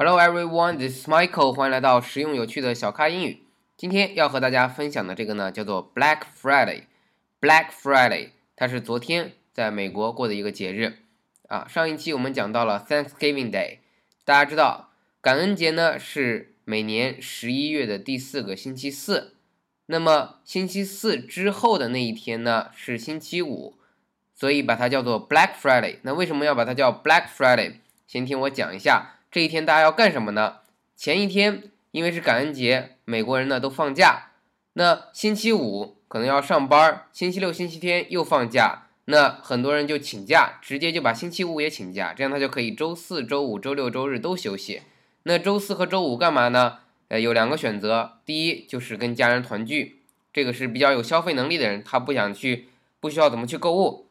[0.00, 1.52] Hello everyone, this is Michael.
[1.52, 3.42] 欢迎来到实用有趣的小咖英语。
[3.76, 6.84] 今天要和大家分享的这个呢，叫做 Black Friday。
[7.40, 10.98] Black Friday，它是昨天在美国过的一个节日
[11.48, 11.66] 啊。
[11.66, 13.78] 上一期我们讲到了 Thanksgiving Day，
[14.24, 14.90] 大家知道
[15.20, 19.34] 感恩节呢是每年十一月的第四个星期四。
[19.86, 23.74] 那么星期四之后的那一天呢是星期五，
[24.32, 25.96] 所以把它叫做 Black Friday。
[26.02, 27.78] 那为什么要把它叫 Black Friday？
[28.06, 29.16] 先听我讲一下。
[29.30, 30.58] 这一天大家要干什么呢？
[30.96, 34.30] 前一天因为是感恩节，美国人呢都放假。
[34.72, 44.82] 那星期五可能要上班，星期六、星期天又放假，那很多人就请假，直接就把星期五也请假，这样他就可以周四周五、周六周日都休息。
[45.24, 46.78] 那周四和周五干嘛呢？
[47.08, 50.00] 呃，有两个选择，第一就是跟家人团聚，
[50.32, 52.68] 这个是比较有消费能力的人，他不想去，
[53.00, 54.08] 不需要怎么去购物，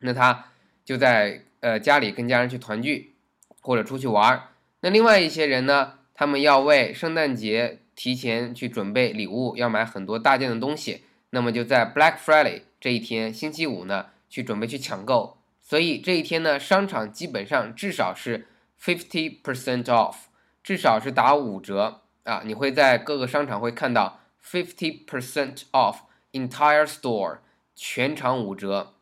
[0.00, 0.46] 那他
[0.84, 3.14] 就在呃家里跟家人去团聚，
[3.60, 4.49] 或者出去玩儿。
[4.80, 5.94] 那另外一些人呢？
[6.14, 11.04] 他们要为圣诞节提前去准备礼物，要买很多大件的东西。
[11.30, 15.38] 那么就在 Black Friday 这一天，星期五呢，去准备去抢购。
[15.62, 18.46] 所以这一天呢，商场基本上至少是
[18.78, 20.16] fifty percent off，
[20.62, 22.42] 至少是打五折啊！
[22.44, 26.00] 你会在各个商场会看到 fifty percent off
[26.32, 27.38] entire store，
[27.74, 28.92] 全场五折。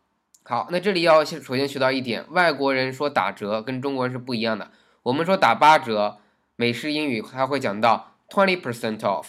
[0.44, 4.70] 好，那这里要先首先学到一点，外国人说打折跟中国人是不一样的。
[5.08, 6.18] 我们说打八折，
[6.56, 9.24] 美式英语还会讲到 twenty percent off，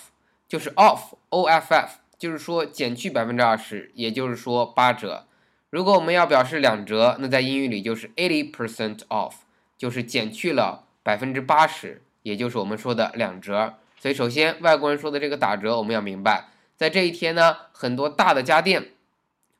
[0.46, 5.26] 就是 off o f f，就是说减去百分之二十，也就是说八折。
[5.70, 9.36] 如果我们要表示两折，那在英语里就是 eighty percent off，
[9.78, 13.76] 就是减去了百分之八十，也就是我们说的两折。
[13.98, 18.90] 所以首先外国人说的这个打折，我们要明白，在这一天呢，很多大的家电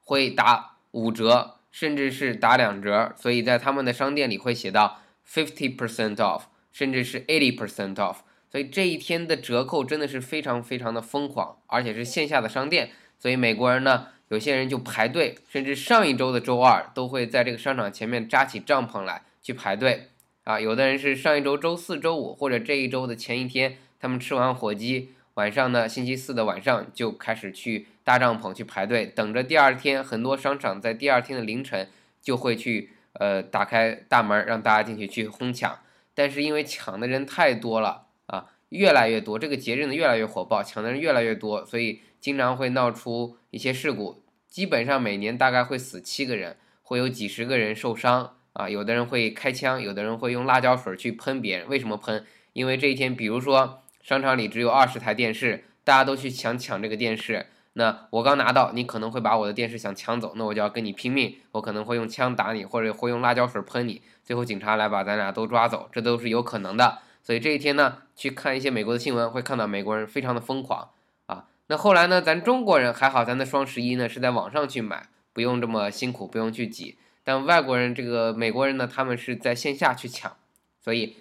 [0.04, 5.00] 会打五折，甚至是打两折，所以在他们的商店里会写到。
[5.32, 8.18] Fifty percent off，甚至是 eighty percent off，
[8.52, 20.08] 所以这一天的折扣真的是非常非常的疯狂，而且是线下的商店，所以美国人呢，有些人就排队，甚至上一周的周二都会在这个商场前面扎起帐篷来去排队
[20.46, 20.60] 啊。
[20.60, 30.04] 有的人是上一周周四周五或者这一周的前一天，他们吃完火鸡，晚上呢星期四的晚上就开始去搭帐篷去排队，等着第二天。
[30.04, 31.88] 很多商场在第二天的凌晨
[32.20, 32.94] 就会去。
[33.14, 35.80] 呃，打开大门让大家进去去哄抢，
[36.14, 44.24] 但是因为抢的人太多了啊，越来越多，这个节日呢越来越火爆，抢的人越来越多，所以经常会闹出一些事故。
[44.48, 51.68] 基本上每年大概会死七个人，会有几十个人受伤啊，有的人会开枪，有的人会用辣椒水去喷别人。
[51.68, 52.26] 为什么喷？
[52.54, 57.46] 因为这一天，比如说商场里只有二十台电视，大家都去抢抢这个电视。
[57.80, 66.98] 那我刚拿到，你可能会把我的电视想抢走，那我就要跟你拼命，我可能会用枪打你，或者会用辣椒水喷你，最后警察来把咱俩都抓走，这都是有可能的。
[67.24, 70.90] 所以这一天呢，去看一些美国的新闻，会看到美国人非常的疯狂
[71.28, 71.46] 啊。
[71.68, 76.98] 那后来呢，咱中国人还好，咱的双十一呢是在网上去买，不用这么辛苦，不用去挤。
[77.24, 80.36] 但外国人这个美国人呢，他们是在线下去抢，
[80.82, 81.16] 所以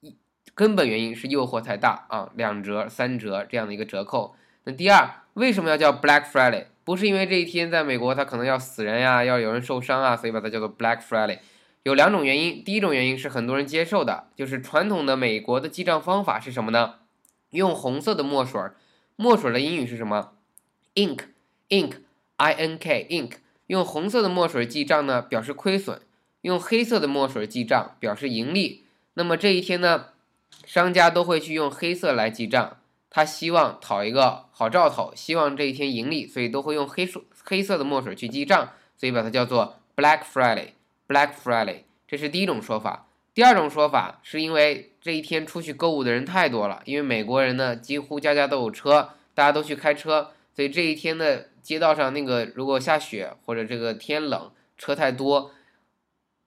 [0.00, 0.16] 一
[0.54, 4.34] 根本原因是诱惑太大啊，两折、三折这样的一个折扣。
[4.64, 5.20] 那第二。
[5.34, 6.66] 为什么要叫 Black Friday？
[6.84, 11.40] 不是因为这一天在美国它可能要死人呀，要有人受伤啊，所以把它叫做 Black Friday。
[11.82, 16.94] 有两种原因，第一种原因是很多人接受的，就是传统的美国的记账方法是什么呢？
[17.50, 18.60] 用红色的墨水，
[19.16, 20.34] 墨水的英语是什么
[20.94, 23.32] ？Ink，Ink，I N K，Ink。
[23.66, 25.96] 用红色的墨水记账呢，表示亏损；
[26.42, 28.84] 用黑色的墨水记账表示盈利。
[29.14, 30.10] 那么这一天呢，
[30.64, 32.76] 商家都会去用黑色来记账。
[33.14, 40.70] 他希望讨一个好兆头，希望这一天盈利，所以都会用黑色黑色的墨水去记账，所以把它叫做 Black Friday。
[41.06, 43.06] Black Friday，这是第一种说法。
[43.32, 55.52] 第二种说法是因为这一天出去购物的人太多了，因为美国人呢几乎家家都有车，大家都去开车，所以这一天的街道上那个如果下雪或者这个天冷，车太多，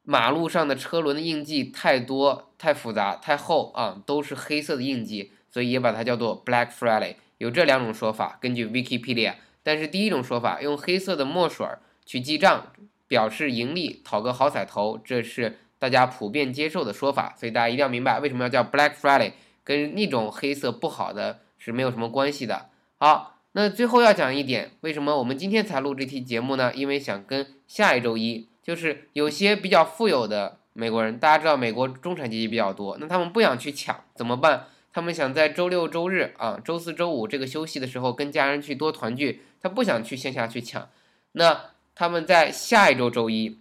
[0.04, 5.32] 马路上的车轮的印记太多、太复杂、太厚啊，都是黑色的印记。
[5.58, 9.34] 所以也把它叫做 Black Friday，有这两种说法，根据 Wikipedia。
[9.64, 11.66] 但是第一种说法用黑色的墨水
[12.06, 12.68] 去记账，
[13.08, 17.34] 表示盈利，讨个好彩头，这是大家普遍接受的说法。
[17.36, 19.32] 所以大家一定要明白为什么要叫 Black Friday，
[19.64, 22.70] 跟那种黑色不好的是没有什么关系的。
[23.00, 26.72] 好，那最后要讲一点，为什么我们今天才录这期节目呢？
[26.76, 34.68] 因为想跟下一周一，就是有些比较富有的美国人，大家知道美国中产阶级比较多，那他们不想去抢，怎么办？
[34.98, 40.90] 他们想在周六周日啊，周四周五这个休息的时候跟家人去多团聚，他不想去线下去抢。
[41.34, 43.60] 那他们在下一周周一，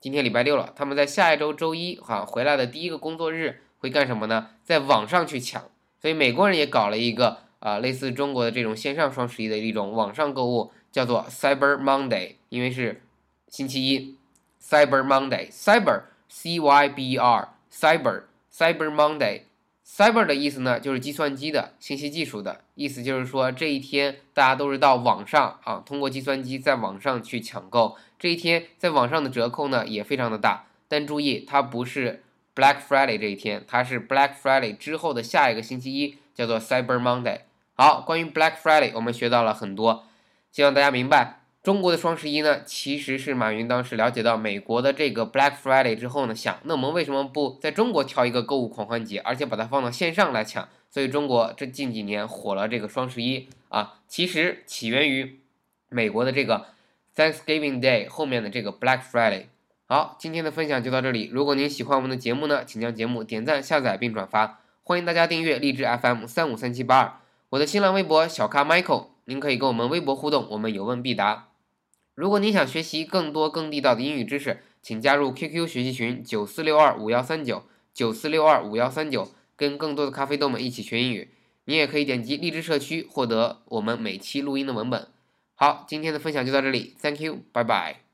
[0.00, 4.48] 今天礼拜六了，他们在下一周周一哈回来的第一个工作日会干什么呢？
[4.64, 5.62] 在网上去抢。
[6.02, 13.02] 所以美国人也搞了一个啊，类似中国的这种线上双十一的一种网上购物，叫做 Cyber Monday，因为是
[13.46, 14.16] 星期一
[14.60, 18.22] ，Cyber Monday，Cyber C Y B E R，Cyber
[18.52, 19.42] Cyber Monday。
[19.86, 27.96] Cyber 的意思呢，就是计算机的信息技术的意思，就是说这一天大家都是到网上啊，通过计算机在网上去抢购。
[28.18, 32.24] 这一天在网上的折扣呢也非常的大，但注意它不是
[32.54, 37.42] Black Friday 这一天，它是 Black Friday 之后的下一个星期一，叫做 Cyber Monday。
[37.74, 40.06] 好，关于 Black Friday 我们学到了很多，
[40.50, 41.45] 希望大家明白。
[41.66, 50.68] 中国的双十一呢，其实是马云当时了解到美国的这个 Black Friday 之后呢，想那我们为什么不在中国挑一个购物狂欢节，而且把它放到线上来抢？
[50.88, 55.40] 所以中国这近几年火了这个双十一啊，其实起源于
[55.88, 56.66] 美国的这个
[57.16, 59.46] Thanksgiving Day 后面的这个 Black Friday。
[59.86, 61.28] 好，今天的分享就到这里。
[61.32, 64.60] 如果您喜欢我们的节目呢，请将节目点赞、下载并转发。
[64.84, 67.12] 欢迎大家订阅荔枝 FM 三五三七八二，
[67.48, 71.48] 我的新浪微博小咖 Michael，您可以跟我们微博互动，我们有问必答。
[72.16, 81.28] 如果你想学习更多更地道的英语知识，请加入 QQ 学习群九四六二五幺三九九四六二五幺三九，跟更多的咖啡豆们一起学英语。
[81.66, 85.08] 你也可以点击励志社区获得我们每期录音的文本。
[85.54, 88.05] 好，今天的分享就到这里，Thank you，拜拜。